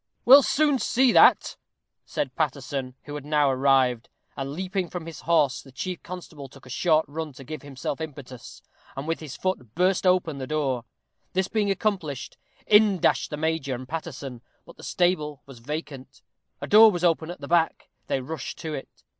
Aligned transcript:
"We'll 0.25 0.41
soon 0.41 0.79
see 0.79 1.11
that," 1.11 1.57
said 2.07 2.35
Paterson, 2.35 2.95
who 3.03 3.13
had 3.13 3.23
now 3.23 3.51
arrived; 3.51 4.09
and, 4.35 4.51
leaping 4.53 4.89
from 4.89 5.05
his 5.05 5.19
horse, 5.21 5.61
the 5.61 5.71
chief 5.71 6.01
constable 6.01 6.49
took 6.49 6.65
a 6.65 6.71
short 6.71 7.05
run 7.07 7.33
to 7.33 7.43
give 7.43 7.61
himself 7.61 8.01
impetus, 8.01 8.63
and 8.95 9.07
with 9.07 9.19
his 9.19 9.35
foot 9.35 9.75
burst 9.75 10.07
open 10.07 10.39
the 10.39 10.47
door. 10.47 10.85
This 11.33 11.49
being 11.49 11.69
accomplished, 11.69 12.39
in 12.65 12.97
dashed 12.99 13.29
the 13.29 13.37
major 13.37 13.75
and 13.75 13.87
Paterson, 13.87 14.41
but 14.65 14.75
the 14.75 14.83
stable 14.83 15.43
was 15.45 15.59
vacant. 15.59 16.23
A 16.61 16.67
door 16.67 16.89
was 16.91 17.03
open 17.03 17.29
at 17.29 17.39
the 17.39 17.47
back; 17.47 17.87
they 18.07 18.21
rushed 18.21 18.57
to 18.57 18.73
it. 18.73 19.03